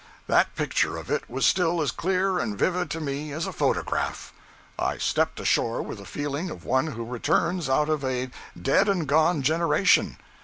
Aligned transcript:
That 0.25 0.55
picture 0.55 0.97
of 0.97 1.11
it 1.11 1.29
was 1.29 1.45
still 1.45 1.79
as 1.79 1.91
clear 1.91 2.39
and 2.39 2.57
vivid 2.57 2.89
to 2.89 2.99
me 2.99 3.31
as 3.31 3.45
a 3.45 3.53
photograph. 3.53 4.33
I 4.79 4.97
stepped 4.97 5.39
ashore 5.39 5.83
with 5.83 5.99
the 5.99 6.05
feeling 6.05 6.49
of 6.49 6.65
one 6.65 6.87
who 6.87 7.05
returns 7.05 7.69
out 7.69 7.87
of 7.87 8.03
a 8.03 8.31
dead 8.59 8.89
and 8.89 9.05
gone 9.05 9.43
generation. 9.43 10.17